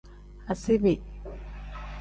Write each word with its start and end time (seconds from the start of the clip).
Asiibi. 0.51 0.93